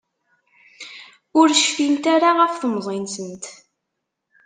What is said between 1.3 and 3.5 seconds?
Ur cfint ara ɣef temẓi-nsent.